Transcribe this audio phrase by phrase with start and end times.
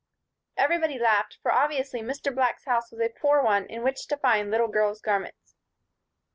[0.57, 2.33] Everybody laughed, for obviously Mr.
[2.33, 5.53] Black's house was a poor one in which to find little girls' garments.